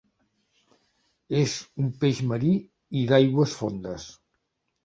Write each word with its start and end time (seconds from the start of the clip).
És 1.41 1.53
un 1.85 1.91
peix 2.05 2.23
marí 2.31 2.57
i 3.03 3.07
d'aigües 3.13 3.55
fondes. 3.63 4.09